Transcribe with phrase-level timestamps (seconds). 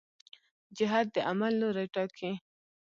[0.77, 2.31] جهت د عمل لوری ټاکي.